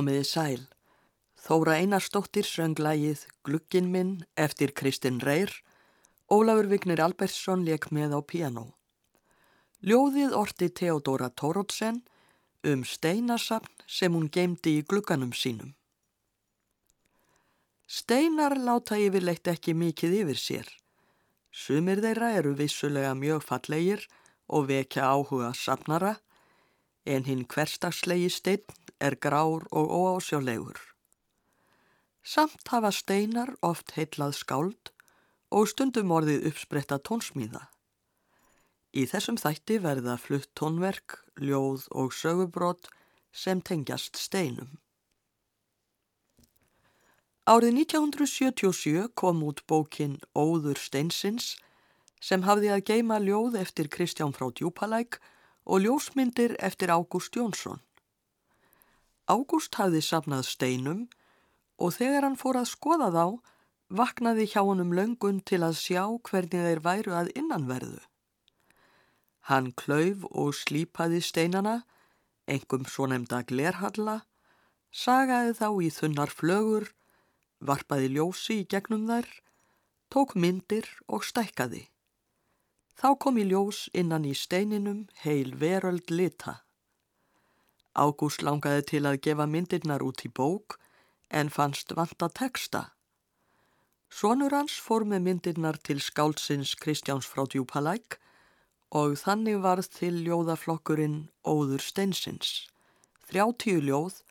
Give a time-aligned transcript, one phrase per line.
[0.00, 0.60] Komiði sæl.
[1.36, 5.50] Þóra Einarstóttir sönglægið Glugginn minn eftir Kristinn Reyr.
[6.32, 8.62] Ólafur Vignir Albertsson leik með á piano.
[9.84, 12.00] Ljóðið orti Theodora Tórótsen
[12.64, 15.74] um steinasafn sem hún geimdi í glugganum sínum.
[17.84, 20.70] Steinar láta yfirleitt ekki mikið yfir sér.
[21.52, 24.08] Sumir þeirra eru vissulega mjög fallegir
[24.48, 26.16] og vekja áhuga safnara
[27.04, 28.64] en hinn hverstagslegi stein
[29.00, 30.78] er grár og óásjálegur.
[32.22, 34.92] Samt hafa steinar oft heitlað skáld
[35.50, 37.64] og stundum orðið uppspretta tónsmíða.
[38.92, 42.90] Í þessum þætti verða flutt tónverk, ljóð og sögubrót
[43.32, 44.78] sem tengjast steinum.
[47.50, 51.56] Árið 1977 kom út bókin Óður Steinsins
[52.20, 55.18] sem hafði að geima ljóð eftir Kristján frá Djúpalæk
[55.64, 57.80] og ljósmyndir eftir Ágúst Jónsson.
[59.30, 61.02] Ágúst hafði safnað steinum
[61.78, 63.24] og þegar hann fór að skoða þá
[64.00, 68.00] vaknaði hjá honum löngun til að sjá hvernig þeir væru að innanverðu.
[69.50, 71.80] Hann klauf og slípaði steinana,
[72.46, 74.20] engum svo nefnda glerhalla,
[74.90, 76.90] sagaði þá í þunnar flögur,
[77.58, 79.28] varpaði ljósi í gegnum þær,
[80.10, 81.86] tók myndir og stækkaði.
[83.00, 86.60] Þá kom í ljós innan í steininum heil veröld lita.
[87.98, 90.78] Ágúst langaði til að gefa myndirnar út í bók
[91.30, 92.90] en fannst vanta teksta.
[94.10, 98.18] Sónur hans fór með myndirnar til skáldsins Kristjáns frá Djúpalæk
[98.90, 102.66] og þannig varð til ljóðaflokkurinn Óður Steinsins.
[103.30, 104.22] Þrjáttíu ljóð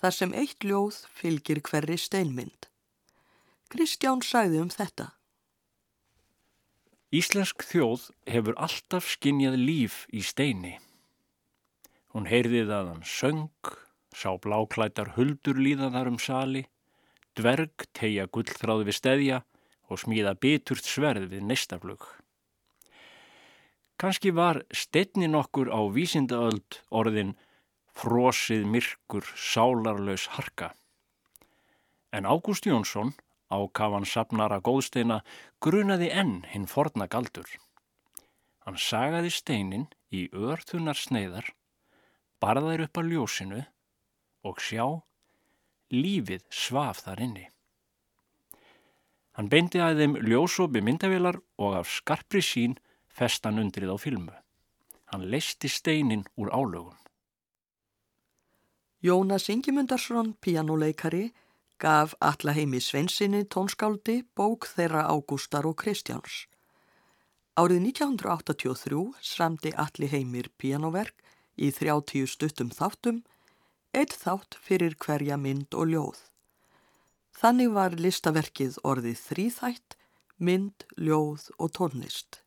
[0.00, 2.66] þar sem eitt ljóð fylgir hverri steinmynd.
[3.70, 5.12] Kristján sagði um þetta.
[7.14, 10.74] Íslensk þjóð hefur alltaf skinnjað líf í steini.
[12.14, 13.72] Hún heyrðið að hann söng,
[14.16, 16.64] sá bláklætar huldur líða þar um sali,
[17.36, 19.42] dverg tegja gullþráð við steðja
[19.88, 22.06] og smíða biturt sverð við neistaflug.
[23.98, 27.34] Kanski var steinnin okkur á vísindaöld orðin
[27.98, 30.72] frosið myrkur sálarlaus harka.
[32.14, 33.12] En Ágúst Jónsson,
[33.50, 35.20] ákafan sapnara góðsteina,
[35.60, 37.48] grunaði enn hinn forna galdur.
[38.64, 41.52] Hann sagaði steinin í örþunar sneiðar
[42.42, 43.62] barðaðir upp á ljósinu
[44.46, 44.84] og sjá,
[45.92, 47.46] lífið svaf þar inni.
[49.38, 54.34] Hann beindi að þeim ljósopi myndavilar og af skarpri sín festan undrið á filmu.
[55.12, 56.96] Hann leisti steinin úr álögum.
[58.98, 61.30] Jónas Ingimundarsson, pianoleikari,
[61.78, 66.48] gaf allaheimi Svensinni tónskáldi bók þeirra Ágústar og Kristjáns.
[67.54, 71.22] Árið 1983 samdi alli heimir pianoverk
[71.58, 73.22] í 30 stuttum þáttum,
[73.92, 76.20] eitt þátt fyrir hverja mynd og ljóð.
[77.38, 79.96] Þannig var listaverkið orðið þrýþætt,
[80.38, 82.40] mynd, ljóð og tónlist.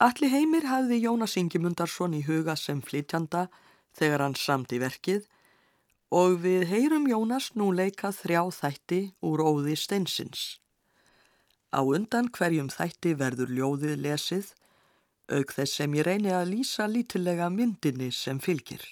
[0.00, 3.48] Alli heimir hafði Jónas Ingimundarsson í huga sem flytjanda
[3.98, 5.26] þegar hann samt í verkið
[6.10, 10.56] og við heyrum Jónas nú leika þrjá þætti úr óði steinsins.
[11.70, 14.54] Á undan hverjum þætti verður ljóðið lesið
[15.30, 18.82] auk þess sem ég reyni að lýsa lítilega myndinni sem fylgir.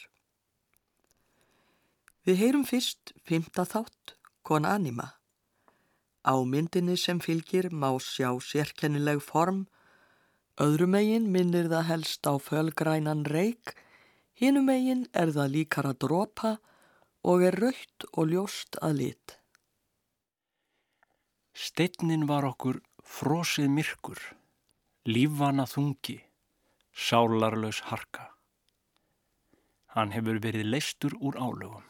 [2.26, 4.14] Við heyrum fyrst fymta þátt,
[4.44, 5.14] kon anima.
[6.28, 9.66] Á myndinni sem fylgir má sjá sérkennileg form,
[10.60, 13.74] öðrum megin minnir það helst á fölgrænan reik,
[14.38, 16.58] hinum megin er það líkara dropa
[17.24, 19.38] og er raukt og ljóst að lit.
[21.58, 24.20] Steinin var okkur frosið myrkur,
[25.08, 26.27] lífvana þungi
[26.98, 28.24] sálarlaus harka.
[29.94, 31.87] Hann hefur verið leistur úr álögum.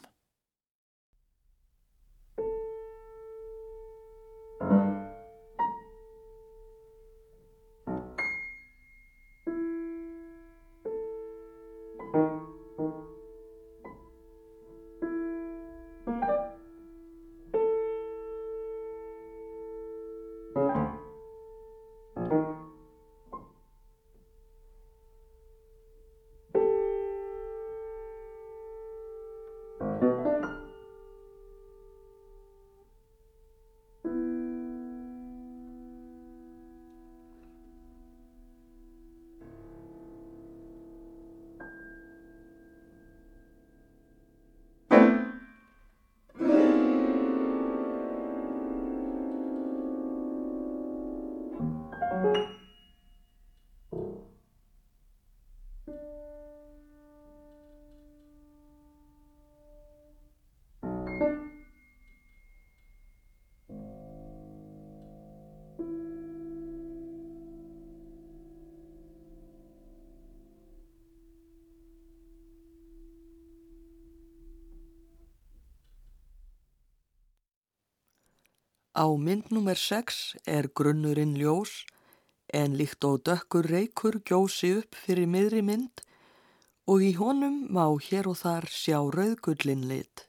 [78.99, 79.79] Á mynd nr.
[79.79, 81.85] 6 er grunnurinn ljós
[82.51, 86.01] en líkt og dökkur reykur gjósi upp fyrir miðri mynd
[86.91, 90.25] og í honum má hér og þar sjá rauðgullin lit.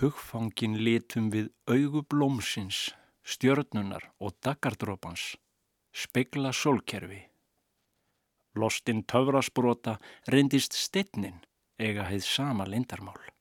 [0.00, 5.34] Hugfangin litum við augublómsins, stjörnunar og daggardrópans,
[5.92, 7.20] spegla sólkerfi.
[8.56, 9.98] Lostinn töfrasbrota
[10.32, 11.42] reyndist steinnin
[11.78, 13.33] eiga heið sama lindarmál.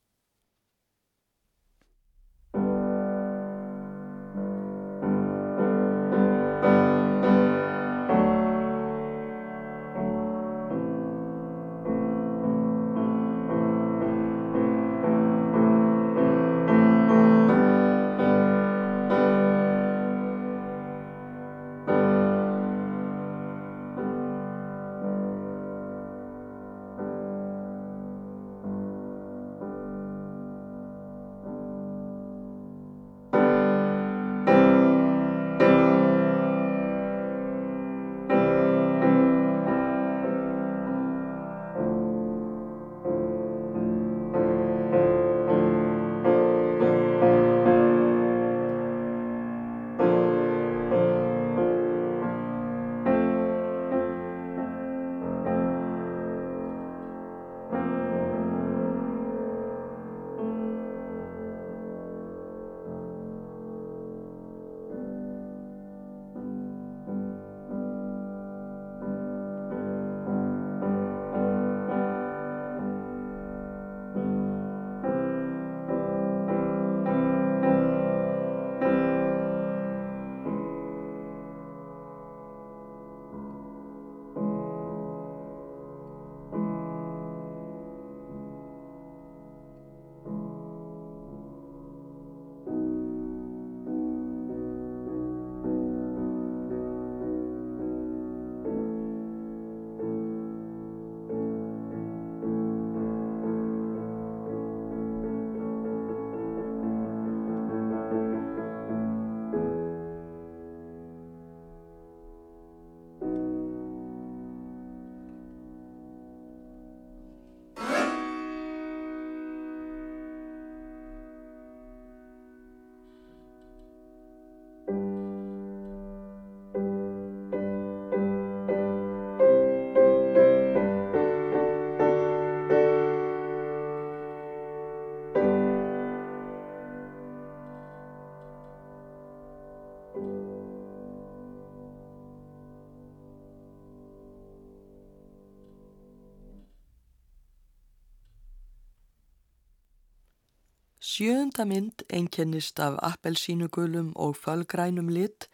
[151.13, 155.45] Sjöunda mynd einkennist af appelsínugulum og fölgrænum lit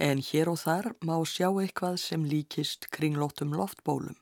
[0.00, 4.16] en hér og þar má sjá eitthvað sem líkist kringlótum loftbólum.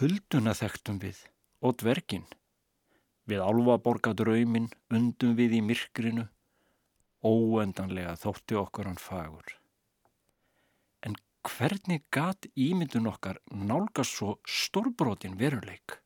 [0.00, 1.20] Hulduna þekktum við
[1.60, 2.24] og dvergin.
[3.28, 6.28] Við álvaborgadraumin undum við í myrkrinu,
[7.20, 9.58] óendanlega þótti okkur hann fagur.
[11.04, 16.00] En hvernig gat ímyndun okkar nálgast svo stórbrotin veruleik?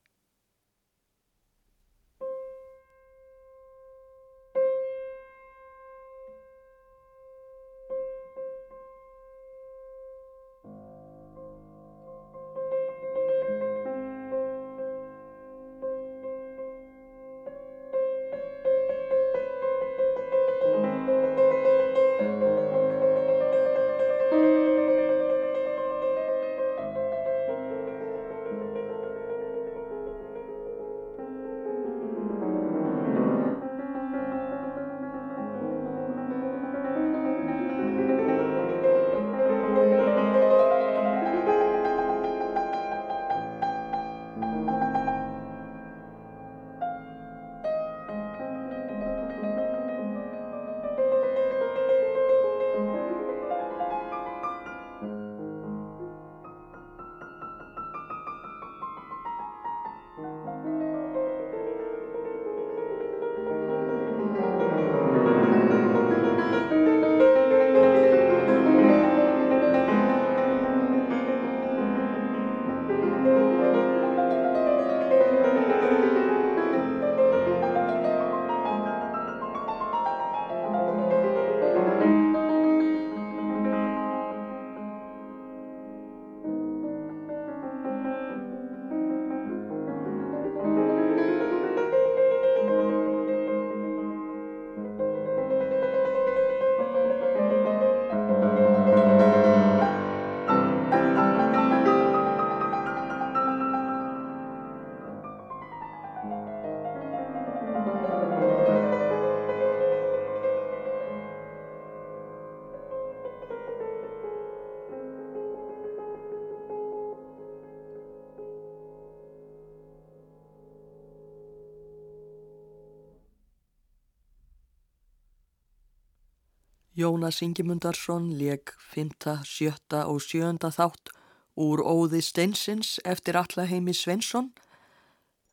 [126.96, 129.74] Jónas Ingimundarsson leg 5., 7.
[130.06, 130.58] og 7.
[130.62, 131.10] þátt
[131.58, 134.52] úr Óði Steinsins eftir Allaheimi Svensson.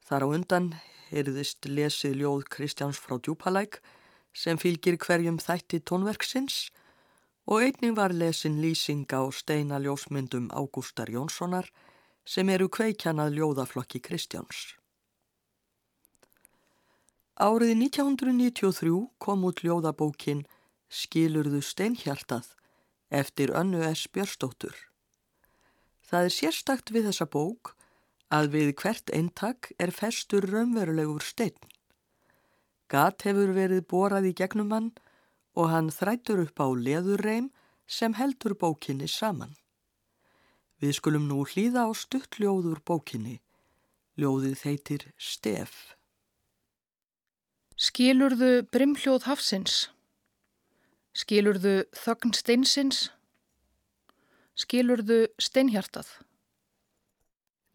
[0.06, 0.68] Þar á undan
[1.10, 3.80] heyrðist lesið ljóð Kristjáns frá Djúpalæk
[4.38, 6.70] sem fylgir hverjum þætti tónverksins
[7.50, 11.74] og einning var lesin lýsinga á steina ljósmyndum Ágústar Jónssonar
[12.22, 14.78] sem eru kveikjanað ljóðaflokki Kristjáns.
[17.42, 20.46] Árið 1993 kom út ljóðabókin
[20.92, 22.50] Skilurðu steinhjartað
[23.12, 24.10] eftir Önnu S.
[24.12, 24.76] Björstóttur.
[26.04, 27.76] Það er sérstakt við þessa bók
[28.32, 31.56] að við hvert eintak er festur raunverulegur stein.
[32.92, 34.92] Gat hefur verið borað í gegnum hann
[35.56, 37.48] og hann þrættur upp á leðurreim
[37.88, 39.56] sem heldur bókinni saman.
[40.84, 43.40] Við skulum nú hlýða á stuttljóður bókinni.
[44.20, 45.96] Ljóðið heitir Stef.
[47.80, 49.88] Skilurðu brimhljóð hafsins?
[51.12, 53.00] Skilurðu þögn steinsins?
[54.56, 56.08] Skilurðu steinhjartað?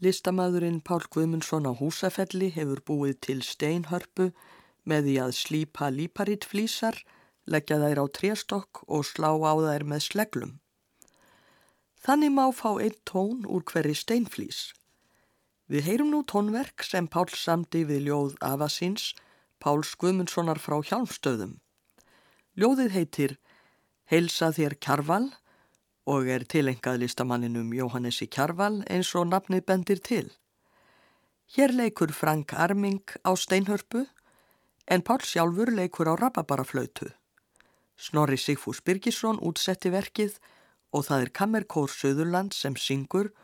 [0.01, 4.31] Listamæðurinn Pál Guðmundsson á húsafelli hefur búið til steinhörpu
[4.89, 6.97] með því að slípa líparítflísar,
[7.45, 10.57] leggja þær á trésstokk og slá á þær með sleglum.
[12.09, 14.73] Þannig má fá einn tón úr hverri steinflís.
[15.69, 19.13] Við heyrum nú tónverk sem Pál samdi við ljóð Afasins,
[19.61, 21.59] Páls Guðmundssonar frá Hjálmstöðum.
[22.57, 23.33] Ljóðið heitir
[24.09, 25.27] Heilsa þér Kjarval
[26.09, 30.31] og er tilengað listamanninum Jóhannesi Kjarval eins og nafnið bendir til.
[31.53, 34.07] Hér leikur Frank Arming á steinhörpu
[34.89, 37.11] en Pál sjálfur leikur á rababaraflautu.
[37.97, 40.41] Snorri Sigfús Birgisson útsetti verkið
[40.97, 43.35] og það er Kammerkór Söðurland sem syngur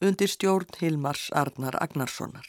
[0.00, 2.48] undir stjórn Hilmars Arnar Agnarssonar.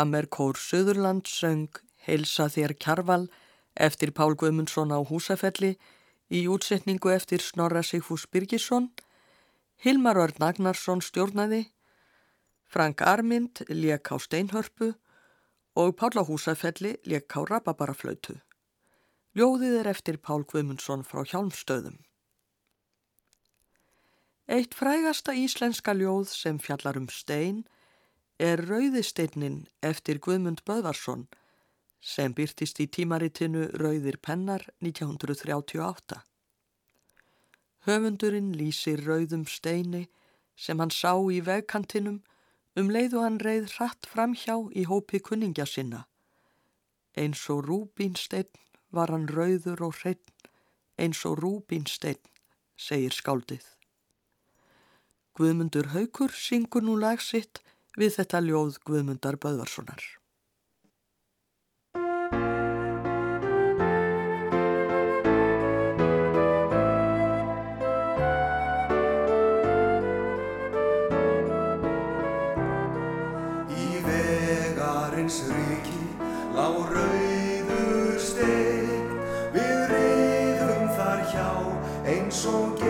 [0.00, 3.26] Kammerkór Suðurland söng Heilsa þér kjarval
[3.76, 5.74] eftir Pál Guðmundsson á Húsafelli
[6.32, 8.86] í útsetningu eftir Snorra Sigfús Birgisson,
[9.76, 11.66] Hilmar Örn Agnarsson stjórnaði,
[12.64, 14.94] Frank Armynd lék á Steinhörpu
[15.76, 18.38] og Pála Húsafelli lék á Rababaraflautu.
[19.36, 21.98] Ljóðið er eftir Pál Guðmundsson frá Hjálmstöðum.
[24.48, 27.66] Eitt frægasta íslenska ljóð sem fjallar um stein
[28.40, 31.26] er Rauðisteinnin eftir Guðmund Böðvarsson
[32.00, 36.16] sem byrtist í tímaritinu Rauðir pennar 1938.
[37.84, 40.06] Höfundurinn lýsir rauðum steini
[40.56, 42.22] sem hann sá í vegkantinum
[42.80, 46.06] um leið og hann reið hratt framhjá í hópi kunningja sinna.
[47.20, 48.48] Eins og Rúbínsteinn
[48.88, 50.22] var hann rauður og hreinn,
[50.96, 52.22] eins og Rúbínsteinn,
[52.80, 53.66] segir skáldið.
[55.36, 57.60] Guðmundur Haugur syngur nú lag sitt
[57.98, 60.02] við þetta ljóð Guðmundar Böðvarssonar.
[76.90, 79.10] Rauður stein
[79.54, 81.48] Við reyðum þar hjá
[82.10, 82.89] eins og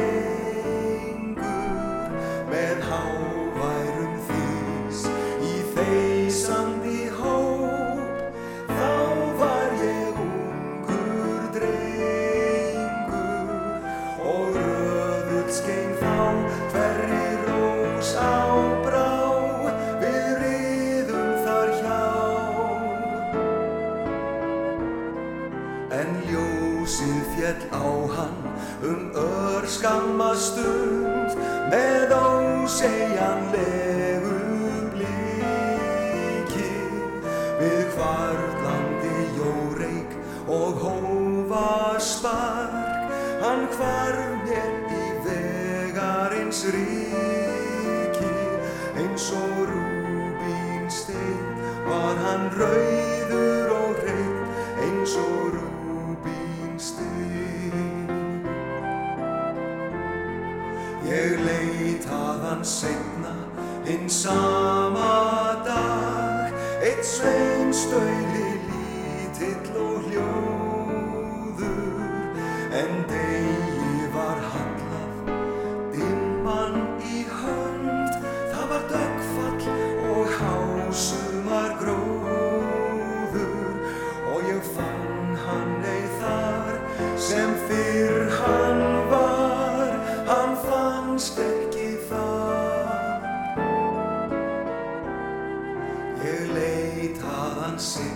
[97.81, 98.10] að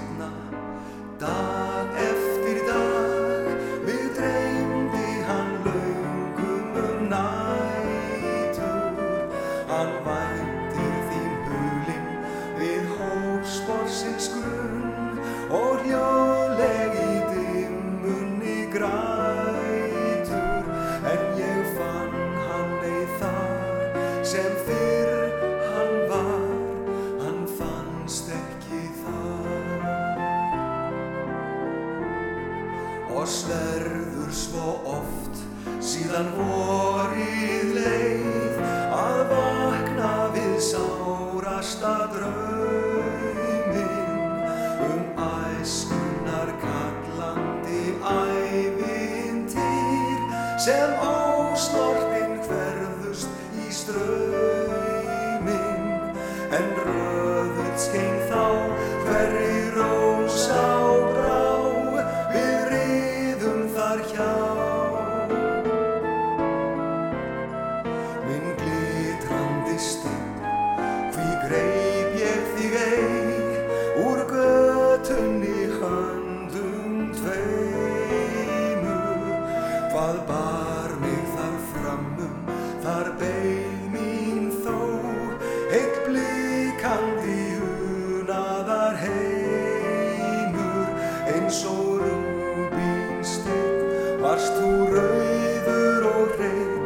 [91.55, 93.85] Eins og rúbínsteinn
[94.19, 96.83] Varst þú rauður og hreinn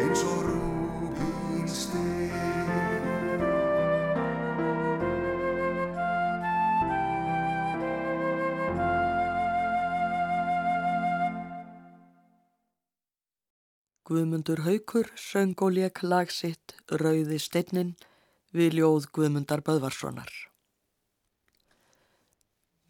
[0.00, 2.32] Eins og rúbínsteinn
[14.08, 18.00] Guðmundur Haukur söng og lék lag sitt Rauði steinnin
[18.56, 20.55] við ljóð Guðmundar Böðvarssonar.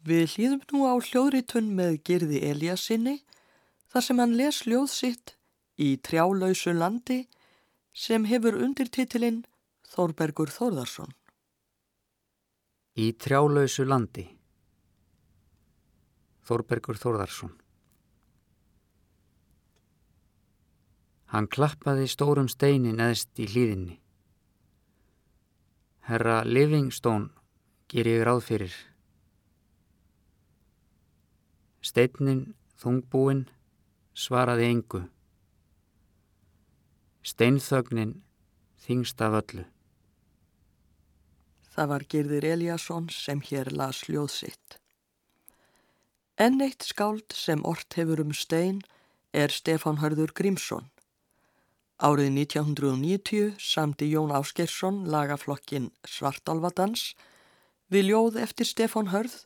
[0.07, 3.17] Við hlýðum nú á hljóðritun með Girði Eliassinni
[3.91, 5.35] þar sem hann les ljóð sitt
[5.75, 7.25] í trjálausu landi
[7.91, 9.43] sem hefur undirtitilinn
[9.91, 11.11] Þórbergur Þórðarsson.
[12.95, 14.25] Í trjálausu landi
[16.47, 17.57] Þórbergur Þórðarsson
[21.33, 23.97] Hann klappaði stórum steinin eðst í hlýðinni.
[26.07, 27.33] Herra Livingstone
[27.91, 28.77] ger ég ráð fyrir.
[31.87, 32.41] Steinin,
[32.81, 33.45] þungbúinn,
[34.11, 34.99] svaraði engu.
[37.23, 38.17] Steinþögnin
[38.83, 39.63] þingst af öllu.
[41.71, 44.77] Það var Girðir Eliasson sem hér las ljóð sitt.
[46.35, 48.81] Enn eitt skáld sem ort hefur um stein
[49.31, 50.89] er Stefán Hörður Grímsson.
[52.03, 57.13] Árið 1990 samti Jón Áskersson lagaflokkin Svartálfadans
[57.93, 59.45] við ljóð eftir Stefán Hörð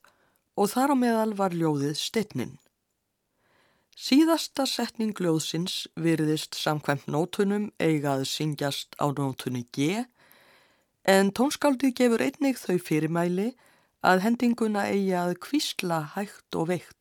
[0.58, 2.58] og þar á meðal var ljóðið Steinin.
[4.02, 10.06] Síðasta setning ljóðsins virðist samkvæmt nótunum eigað syngjast á nótunni G
[11.04, 13.52] en tónskáldið gefur einnig þau fyrirmæli
[14.06, 17.01] að hendinguna eigi að kvísla hægt og veikt.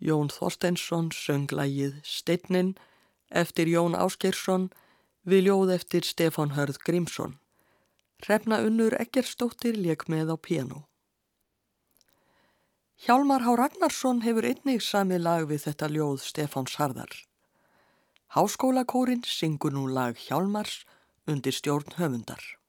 [0.00, 2.72] Jón Þorsteinsson söng lægið Steinin
[3.30, 4.70] eftir Jón Ásgeirsson
[5.30, 7.38] við ljóð eftir Stefan Hörð Grímsson.
[8.20, 10.84] Hrefna unnur Eggerstóttir leik með á piano.
[13.00, 17.14] Hjálmar Há Ragnarsson hefur einnig samið lag við þetta ljóð Stefáns Harðar.
[18.36, 20.82] Háskólakórin syngur nú lag Hjálmars
[21.26, 22.59] undir stjórn höfundar.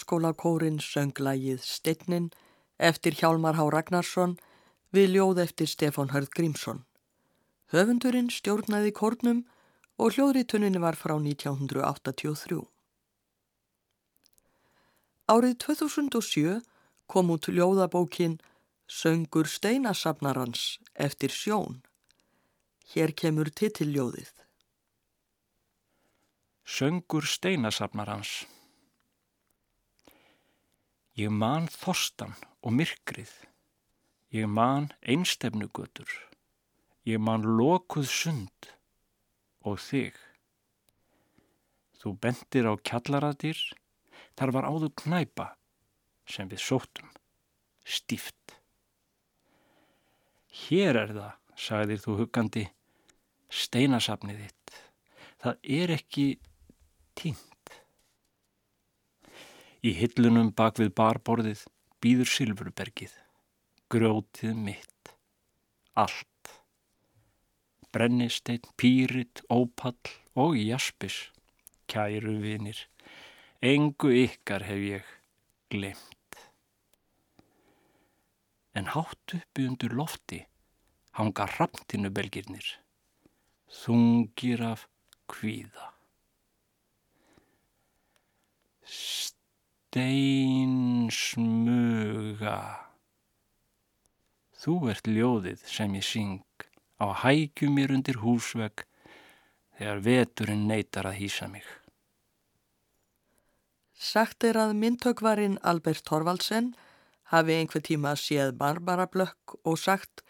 [0.00, 2.30] Háskólakórin sönglægið Steinnin
[2.78, 4.38] eftir Hjálmar Há Ragnarsson
[4.96, 6.86] við ljóð eftir Stefán Hörð Grímsson.
[7.68, 9.42] Höfundurinn stjórnaði kórnum
[10.00, 12.64] og hljóðrituninni var frá 1983.
[15.28, 16.62] Árið 2007
[17.06, 18.38] kom út ljóðabókin
[18.88, 21.82] Söngur steinasafnarans eftir sjón.
[22.94, 24.32] Hér kemur titilljóðið.
[26.64, 28.48] Söngur steinasafnarans
[31.20, 32.32] Ég man þorstan
[32.64, 33.32] og myrkrið.
[34.32, 36.08] Ég man einstefnugötur.
[37.04, 38.68] Ég man lokuð sund
[39.66, 40.14] og þig.
[42.00, 43.58] Þú bendir á kjallaradir,
[44.38, 45.50] þar var áður knæpa
[46.24, 47.10] sem við sóttum,
[47.84, 48.56] stíft.
[50.62, 52.64] Hér er það, sagðir þú huggandi,
[53.50, 54.80] steinasafnið þitt.
[55.42, 56.26] Það er ekki
[57.18, 57.49] tínt.
[59.80, 61.62] Í hillunum bak við barborðið
[62.04, 63.14] býður Silfurbergið,
[63.92, 65.12] grjótið mitt,
[65.96, 66.26] allt.
[67.90, 71.16] Brennisteinn, pýrit, ópall og jaspis,
[71.90, 72.84] kæru vinir,
[73.64, 75.08] engu ykkar hef ég
[75.72, 76.38] glemt.
[78.76, 80.44] En hátt uppi undir lofti
[81.16, 82.68] hanga raptinubelgirnir,
[83.80, 84.84] þungir af
[85.32, 85.88] kvíða.
[89.90, 91.18] Steinsmuga
[94.62, 96.44] Þú ert ljóðið sem ég syng
[97.02, 98.86] á hækju mér undir húsvegg
[99.80, 101.66] þegar veturinn neytar að hýsa mig.
[103.98, 106.70] Sagt er að myndtökvarinn Albert Torvaldsen
[107.34, 110.22] hafi einhver tíma séð Barbara Blökk og sagt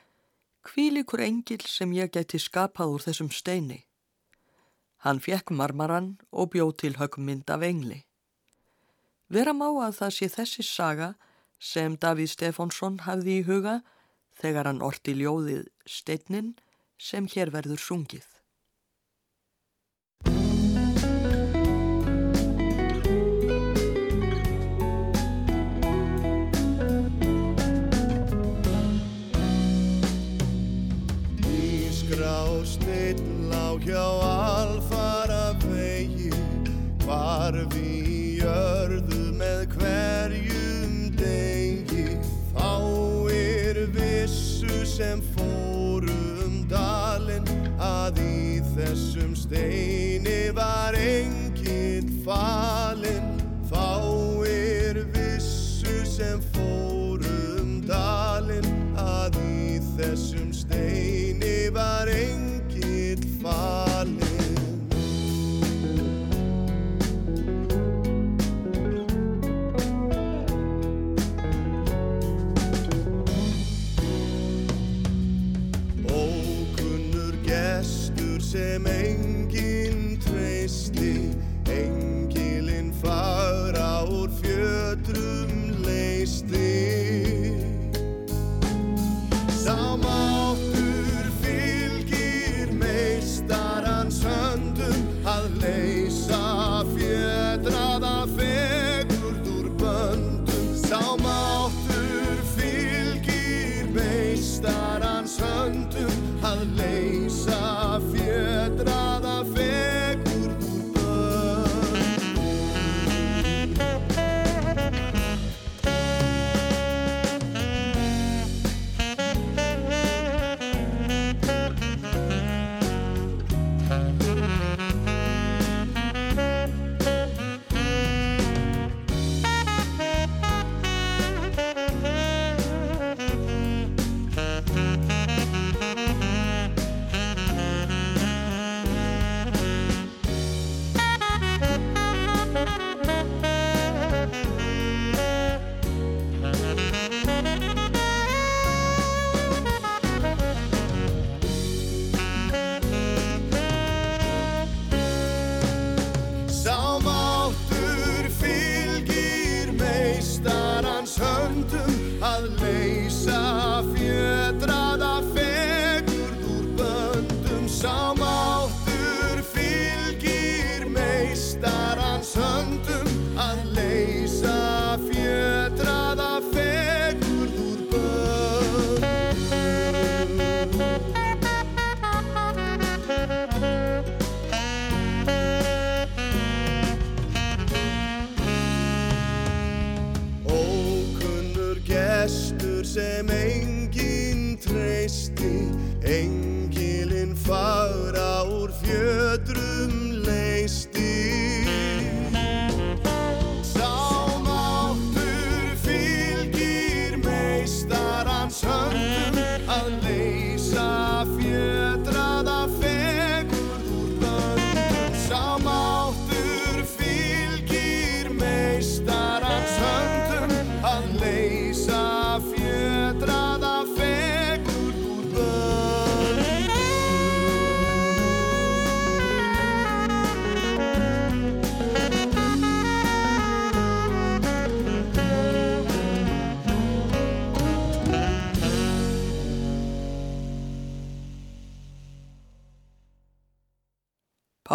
[0.73, 3.85] Hvílikur engil sem ég geti skapað úr þessum steini.
[5.05, 8.07] Hann fekk marmaran og bjóð til högmynd af engli.
[9.31, 11.12] Vera má að það sé þessi saga
[11.62, 13.77] sem Davíð Stefánsson hafði í huga
[14.40, 16.57] þegar hann orti ljóðið Steinin
[16.99, 18.27] sem hér verður sungið.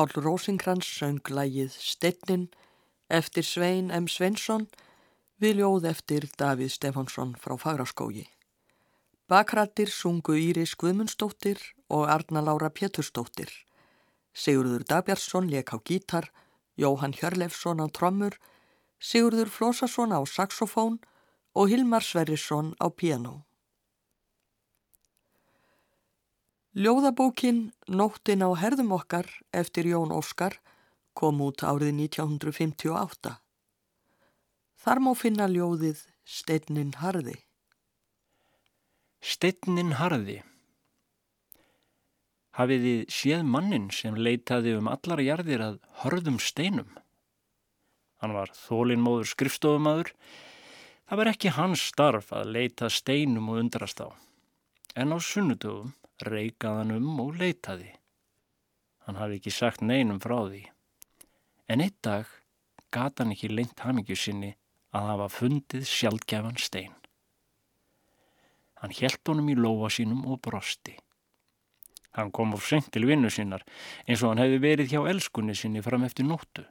[0.06, 2.44] Pál Rósinkrans söng lægið Steinnin
[3.10, 4.06] eftir Svein M.
[4.06, 4.68] Sveinsson
[5.42, 8.28] við ljóð eftir Davíð Stefánsson frá Fagraskógi.
[9.26, 11.58] Bakrættir sungu Íris Guðmundsdóttir
[11.90, 13.50] og Arna Lára Pétursdóttir.
[14.30, 16.30] Sigurður Dagbjörnsson leik á gítar,
[16.78, 18.38] Jóhann Hjörlefsson á trommur,
[19.02, 21.02] Sigurður Flósasson á saxofón
[21.58, 23.42] og Hilmar Sverrisson á piano.
[26.76, 30.58] Ljóðabókin Nóttin á herðum okkar eftir Jón Óskar
[31.16, 33.32] kom út árið 1958.
[34.84, 37.38] Þar má finna ljóðið Steinin Harði.
[39.24, 40.42] Steinin Harði
[42.60, 46.92] Hafið þið séð mannin sem leitaði um allar jarðir að hörðum steinum?
[48.20, 50.12] Hann var þólinnmóður skrifstofumadur.
[51.08, 54.12] Það var ekki hans starf að leita steinum og undrast á.
[54.92, 57.92] En á sunnudöfum reykað hann um og leitaði.
[59.06, 60.64] Hann hafi ekki sagt neinum frá því.
[61.68, 62.30] En eitt dag
[62.94, 64.54] gata hann ekki lengt hamingju sinni
[64.96, 66.94] að hafa fundið sjálfgefan stein.
[68.80, 70.96] Hann helt honum í lóa sínum og brosti.
[72.16, 73.66] Hann kom á sengt til vinnu sinnar
[74.08, 76.64] eins og hann hefði verið hjá elskunni sinni fram eftir nóttu.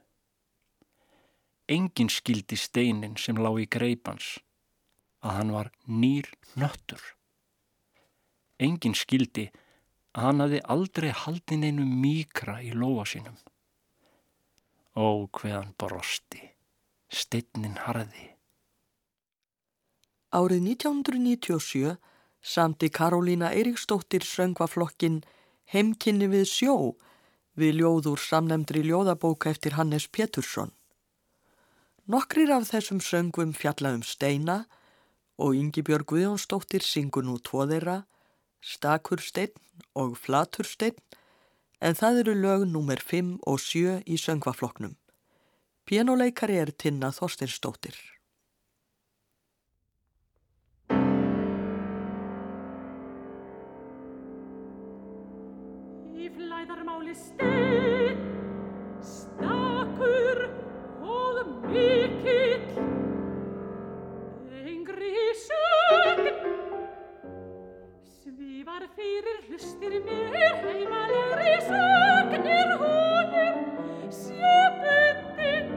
[1.69, 4.35] Engin skildi steinin sem lág í greipans
[5.25, 7.01] að hann var nýr nöttur.
[8.59, 9.49] Engin skildi
[10.15, 13.35] að hann hafi aldrei haldin einu mýkra í lóa sínum.
[14.95, 16.39] Ó, hveðan brosti,
[17.11, 18.31] steinin harði.
[20.35, 21.97] Árið 1997
[22.45, 25.21] samti Karolína Eiríksdóttir söngvaflokkin
[25.73, 26.75] Heimkinni við sjó
[27.59, 30.71] við ljóður samnemndri ljóðabóka eftir Hannes Pétursson.
[32.05, 34.65] Nokkrir af þessum söngum fjallaðum steina
[35.41, 38.03] og Ingi Björg Guðjónsdóttir syngur nú tvo þeirra,
[38.65, 39.53] Stakursteinn
[39.93, 40.97] og Flatursteinn,
[41.85, 44.95] en það eru lög nummer 5 og 7 í söngvafloknum.
[45.85, 47.93] Pianoleikari er Tinna Þorstinsdóttir.
[56.17, 57.94] Í flæðarmáli stein,
[68.95, 73.57] fyrir hlustir mér heimalegri sögnir honum
[74.11, 75.67] sé bundin.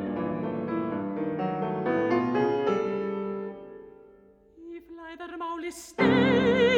[4.59, 6.78] Í flæðarmáli stein,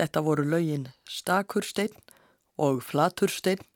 [0.00, 1.96] Þetta voru lögin Stakursteinn
[2.56, 3.66] og Flatursteinn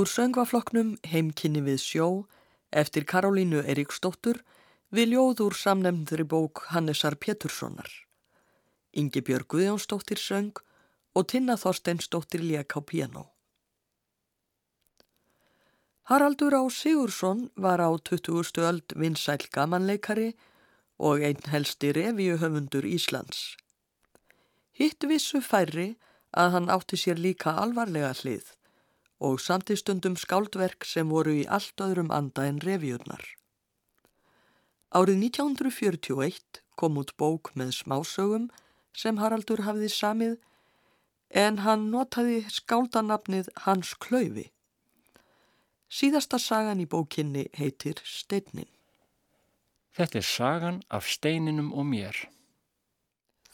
[0.00, 2.06] úr söngvafloknum Heimkinni við sjó
[2.82, 4.40] eftir Karolínu Eiríksdóttur
[4.96, 7.90] við ljóð úr samnemndri bók Hannesar Péturssonar.
[8.96, 10.56] Ingi Björg Guðjónsdóttir söng
[11.12, 13.28] og Tinna Þorsteinsdóttir lék á piano.
[16.08, 18.64] Haraldur á Sigursson var á 20.
[18.64, 20.32] öld vinsæl gamanleikari
[20.96, 23.58] og einn helsti revíuhöfundur Íslands.
[24.78, 25.96] Hitt vissu færri
[26.30, 28.52] að hann átti sér líka alvarlega hlið
[29.18, 33.24] og samtistundum skáldverk sem voru í allt öðrum anda en revjurnar.
[34.94, 38.46] Árið 1941 kom út bók með smásögum
[38.94, 40.38] sem Haraldur hafði samið
[41.42, 44.46] en hann notaði skáldanafnið Hans Klaufi.
[45.88, 48.70] Síðasta sagan í bókinni heitir Steinnin.
[49.98, 52.16] Þetta er sagan af steininum og mér.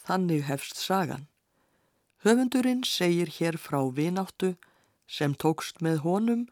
[0.05, 1.29] Þannig hefst sagan.
[2.25, 4.55] Höfundurinn segir hér frá vináttu
[5.09, 6.43] sem tókst með honum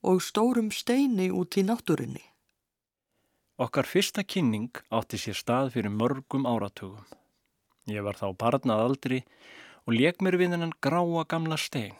[0.00, 2.24] og stórum steini út í náttúrinni.
[3.58, 7.04] Okkar fyrsta kynning átti sér stað fyrir mörgum áratugum.
[7.88, 9.22] Ég var þá barnað aldri
[9.88, 11.96] og leik mér við hennan gráa gamla stein.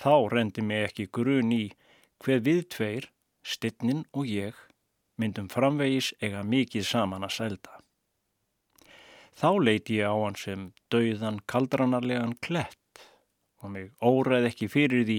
[0.00, 1.64] Þá rendi mig ekki grun í
[2.22, 3.10] hver við tveir,
[3.42, 4.54] stittnin og ég,
[5.20, 7.79] myndum framvegis eiga mikið saman að sælda.
[9.36, 13.04] Þá leiti ég á hann sem dauðan kaldranarlegan klett
[13.60, 15.18] og mig óræð ekki fyrir því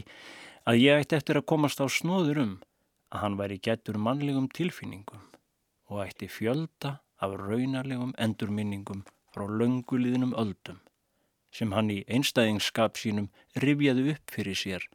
[0.69, 2.53] að ég ætti eftir að komast á snóður um
[3.11, 5.23] að hann væri getur mannlegum tilfinningum
[5.91, 9.03] og ætti fjölda af raunarlegum endurminningum
[9.33, 10.79] frá lönguliðnum öldum
[11.51, 13.29] sem hann í einstæðingskap sínum
[13.63, 14.87] rifjaði upp fyrir sér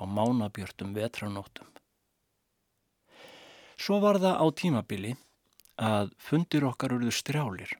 [0.00, 1.68] á mánabjörtum vetranóttum.
[3.80, 5.12] Svo var það á tímabili
[5.80, 7.76] að fundir okkar urðu strjálir.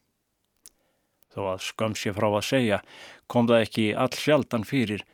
[1.30, 2.78] Þó að skam sér frá að segja
[3.30, 5.04] kom það ekki all sjaldan fyrir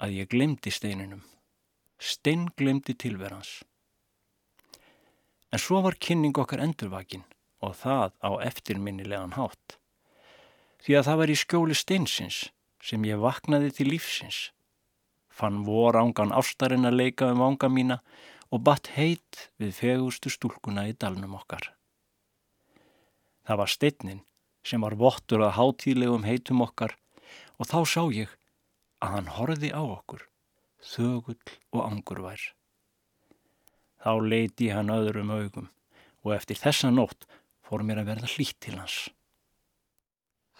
[0.00, 1.24] að ég glemdi steininum.
[1.98, 3.58] Stein glemdi tilverans.
[5.52, 7.24] En svo var kynning okkar endurvakin
[7.64, 9.78] og það á eftirminnilegan hátt.
[10.78, 12.38] Því að það var í skjóli steinsins
[12.84, 14.52] sem ég vaknaði til lífsins.
[15.28, 17.98] Fann vor ángan ástarinn að leika um ánga mína
[18.54, 21.72] og batt heit við fegustu stúlkuna í dalnum okkar.
[23.44, 24.22] Það var steinin
[24.68, 26.94] sem var vottur að hátíðlegum heitum okkar
[27.58, 28.34] og þá sá ég
[29.02, 30.22] að hann horfi á okkur,
[30.82, 31.40] þögull
[31.72, 32.42] og angurvær.
[33.98, 35.70] Þá leiti hann öðrum augum
[36.22, 37.26] og eftir þessa nótt
[37.66, 38.98] fór mér að verða hlýtt til hans.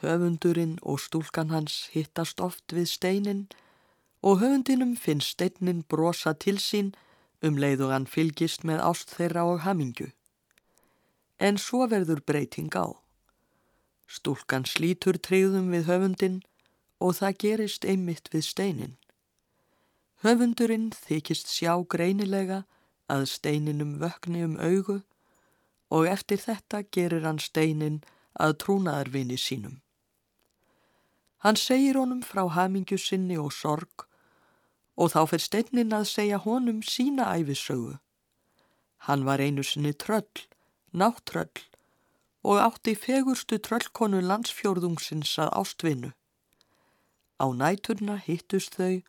[0.02, 3.46] Höfundurinn og stúlkan hans hittast oft við steinin
[4.22, 6.92] og höfundinum finnst steinin brosa til sín
[7.42, 10.11] um leið og hann fylgist með ást þeirra og hamingu.
[11.38, 12.94] En svo verður breyting á.
[14.09, 16.38] Stúlkan slítur treyðum við höfundin
[16.98, 18.94] og það gerist einmitt við steinin.
[20.24, 22.62] Höfundurinn þykist sjá greinilega
[23.12, 25.02] að steininum vökni um augu
[25.92, 28.00] og eftir þetta gerir hann steinin
[28.32, 29.78] að trúnaðarvini sínum.
[31.44, 34.09] Hann segir honum frá hamingju sinni og sorg
[34.96, 37.98] og þá fyrir steinin að segja honum sína æfisögu.
[39.06, 40.48] Hann var einu sinni tröll,
[40.92, 41.68] náttröll
[42.49, 46.11] og átti fegurstu tröllkonu landsfjórðungsins að ástvinnu.
[47.36, 49.03] Á næturna hittust þau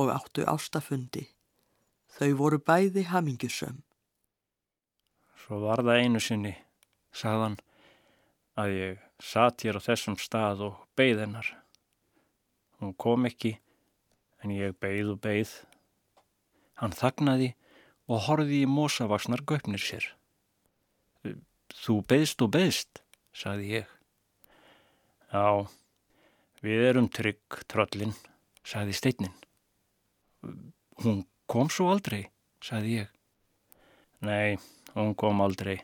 [0.00, 1.26] og áttu ástafundi.
[2.16, 3.82] Þau voru bæði hamingjusöm.
[5.36, 6.54] Svo var það einu sinni,
[7.12, 7.58] sagðan,
[8.58, 11.52] að ég satt hér á þessum stað og beigð hennar.
[12.80, 13.58] Hún kom ekki,
[14.42, 15.52] en ég beigð og beigð.
[16.80, 17.52] Hann þagnaði
[18.08, 20.08] og horfi í mósavaksnar göpnir sér.
[21.78, 23.02] Þú beigðst og beigðst,
[23.36, 23.90] sagði ég.
[25.30, 25.68] Já,
[26.64, 28.14] við erum trygg, tröllin,
[28.66, 29.36] sagði steinin.
[31.04, 32.24] Hún kom svo aldrei,
[32.64, 33.12] sagði ég.
[34.26, 34.58] Nei,
[34.96, 35.76] hún kom aldrei.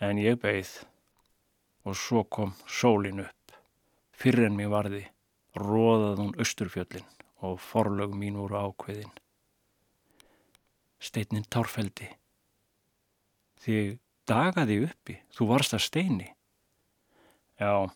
[0.00, 0.72] En ég beigð
[1.86, 3.52] og svo kom sólin upp.
[4.16, 5.02] Fyrir en mér varði,
[5.60, 7.04] róðað hún austurfjöllin
[7.44, 9.12] og forlög mín voru ákveðin.
[10.96, 12.08] Steinin tárfeldi.
[13.60, 13.98] Þig
[14.28, 16.28] dagaði uppi, þú varst að steini.
[17.60, 17.88] Já,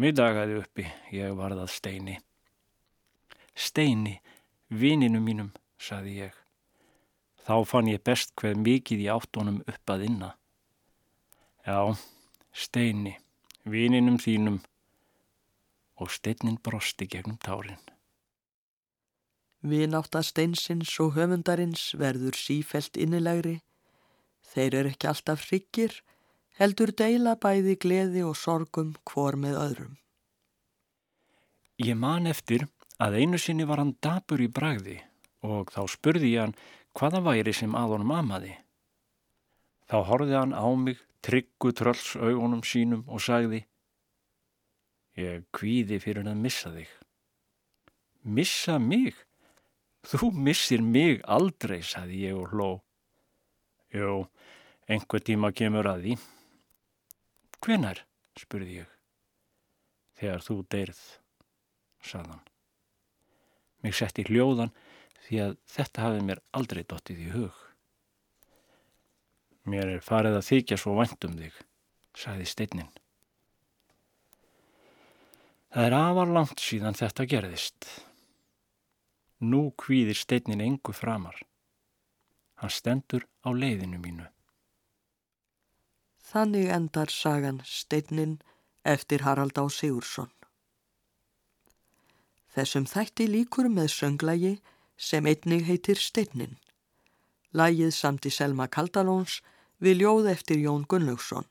[0.00, 2.16] mér dagaði uppi, ég varð að steini.
[3.56, 4.18] Steini,
[4.68, 6.38] vininu mínum, saði ég.
[7.46, 10.32] Þá fann ég best hver mikið ég átt honum upp að inna.
[11.66, 11.94] Já,
[12.54, 13.16] steini,
[13.66, 14.62] vininum þínum
[15.96, 17.80] og steinin brosti gegnum tárin.
[19.66, 23.60] Vináta steinsins og höfundarins verður sífelt innilegri.
[24.56, 25.92] Þeir eru ekki alltaf hryggir,
[26.56, 29.98] heldur deila bæði gleði og sorgum hvor með öðrum.
[31.84, 32.64] Ég man eftir
[32.96, 34.96] að einu sinni var hann dapur í bragði
[35.44, 36.56] og þá spurði ég hann
[36.96, 38.54] hvaða væri sem að honum amaði.
[39.92, 43.66] Þá horfið hann á mig tryggu trölls augunum sínum og sagði
[45.16, 46.88] Ég kvíði fyrir að missa þig.
[48.24, 49.14] Missa mig?
[50.06, 52.72] Þú missir mig aldrei, sagði ég og hló.
[53.96, 54.26] Jú,
[54.86, 56.18] einhver tíma kemur að því.
[57.64, 58.02] Hvenar?
[58.36, 58.90] spurði ég.
[60.16, 61.00] þegar þú deyrð,
[62.00, 62.42] sagðan.
[63.84, 64.72] Mig sett í hljóðan
[65.26, 67.56] því að þetta hafi mér aldrei dottið í hug.
[69.66, 71.56] Mér er farið að þykja svo vænt um þig,
[72.16, 72.92] sagði steinnin.
[75.74, 77.88] Það er afar langt síðan þetta gerðist.
[79.44, 81.36] Nú kvíðir steinnin engu framar.
[82.62, 84.30] Hann stendur á leiðinu mínu.
[86.26, 88.38] Þannig endar sagan Steinnin
[88.82, 90.30] eftir Harald á Sigursson.
[92.54, 94.54] Þessum þætti líkur með sönglægi
[94.96, 96.56] sem einnig heitir Steinnin.
[97.52, 99.40] Lægið samt í Selma Kaldalóns
[99.78, 101.46] við ljóð eftir Jón Gunnlaugsson.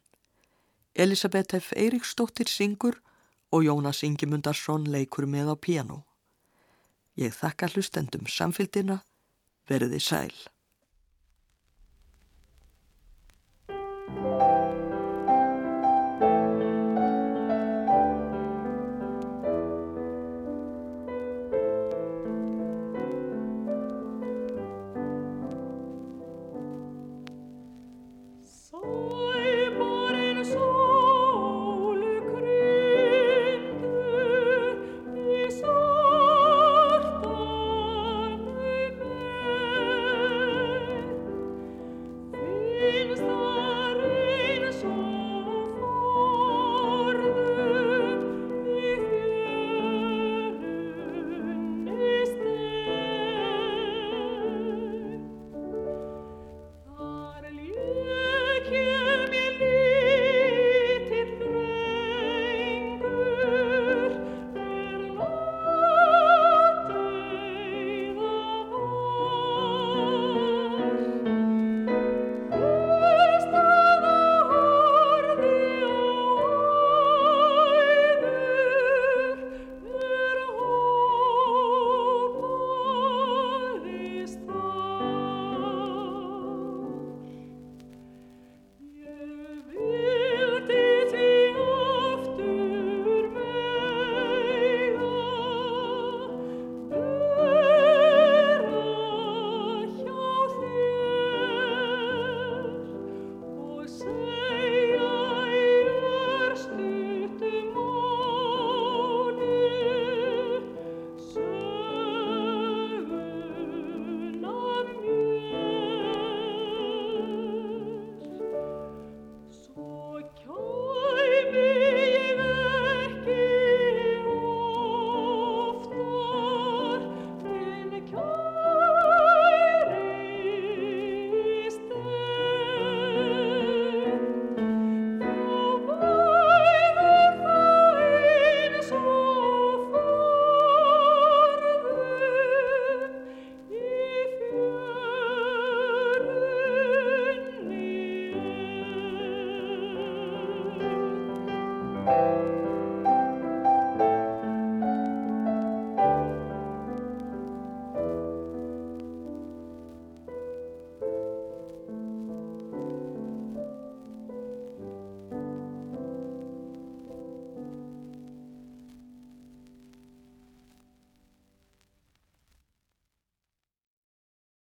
[0.95, 1.71] Elisabeth F.
[1.75, 2.99] Eiríksdóttir syngur
[3.51, 6.03] og Jónas Ingimundarsson leikur með á piano.
[7.15, 8.99] Ég þakka hlustendum samfélgina,
[9.69, 10.35] verði sæl.